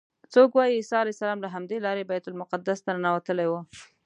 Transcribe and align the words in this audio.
څوک 0.33 0.49
وایي 0.53 0.73
عیسی 0.77 0.95
علیه 1.01 1.13
السلام 1.15 1.39
له 1.41 1.49
همدې 1.55 1.77
لارې 1.85 2.07
بیت 2.09 2.25
المقدس 2.27 2.79
ته 2.85 2.89
ننوتلی 2.95 3.47
و. 3.49 3.53